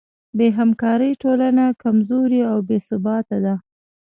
بېهمکارۍ 0.37 1.11
ټولنه 1.23 1.65
کمزورې 1.81 2.41
او 2.51 2.57
بېثباته 2.67 3.37
ده. 3.45 3.55